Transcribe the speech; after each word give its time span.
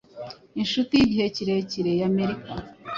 inshuti 0.61 0.91
y'igihe 0.95 1.27
kirekire 1.35 1.91
ya 1.99 2.05
Amerika, 2.11 2.51